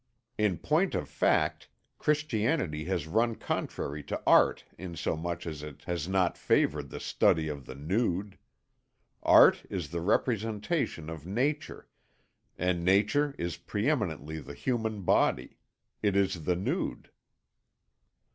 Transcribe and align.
In 0.39 0.57
point 0.57 0.95
of 0.95 1.07
fact, 1.07 1.69
Christianity 1.99 2.85
has 2.85 3.05
run 3.05 3.35
contrary 3.35 4.01
to 4.05 4.19
art 4.25 4.65
in 4.75 4.95
so 4.95 5.15
much 5.15 5.45
as 5.45 5.61
it 5.61 5.83
has 5.83 6.07
not 6.07 6.39
favoured 6.39 6.89
the 6.89 6.99
study 6.99 7.47
of 7.47 7.67
the 7.67 7.75
nude. 7.75 8.39
Art 9.21 9.63
is 9.69 9.89
the 9.91 10.01
representation 10.01 11.07
of 11.07 11.27
nature, 11.27 11.87
and 12.57 12.83
nature 12.83 13.35
is 13.37 13.57
pre 13.57 13.87
eminently 13.87 14.39
the 14.39 14.55
human 14.55 15.03
body; 15.03 15.59
it 16.01 16.15
is 16.15 16.45
the 16.45 16.55
nude." 16.55 17.11